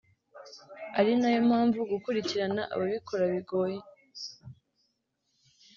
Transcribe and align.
ari 0.99 1.11
nayo 1.19 1.39
mpamvu 1.49 1.79
gukurikirana 1.91 2.61
ababikora 2.73 3.23
bigoye 3.33 3.79